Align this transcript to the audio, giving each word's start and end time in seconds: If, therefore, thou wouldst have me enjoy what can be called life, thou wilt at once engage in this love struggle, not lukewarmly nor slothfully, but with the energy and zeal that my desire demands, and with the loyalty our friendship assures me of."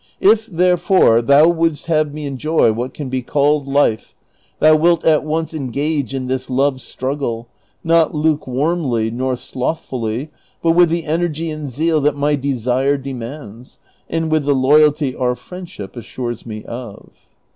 If, 0.19 0.47
therefore, 0.47 1.21
thou 1.21 1.47
wouldst 1.49 1.85
have 1.85 2.11
me 2.11 2.25
enjoy 2.25 2.71
what 2.71 2.91
can 2.91 3.07
be 3.09 3.21
called 3.21 3.67
life, 3.67 4.15
thou 4.57 4.75
wilt 4.75 5.05
at 5.05 5.23
once 5.23 5.53
engage 5.53 6.11
in 6.15 6.25
this 6.25 6.49
love 6.49 6.81
struggle, 6.81 7.49
not 7.83 8.15
lukewarmly 8.15 9.11
nor 9.11 9.35
slothfully, 9.35 10.31
but 10.63 10.71
with 10.71 10.89
the 10.89 11.05
energy 11.05 11.51
and 11.51 11.69
zeal 11.69 12.01
that 12.01 12.17
my 12.17 12.35
desire 12.35 12.97
demands, 12.97 13.77
and 14.09 14.31
with 14.31 14.45
the 14.45 14.55
loyalty 14.55 15.15
our 15.15 15.35
friendship 15.35 15.95
assures 15.95 16.47
me 16.47 16.63
of." 16.65 17.11